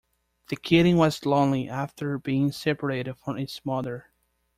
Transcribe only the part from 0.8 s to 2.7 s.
was lonely after being